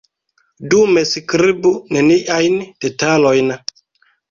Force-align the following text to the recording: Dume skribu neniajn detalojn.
Dume 0.73 1.03
skribu 1.09 1.73
neniajn 1.97 2.59
detalojn. 2.87 3.57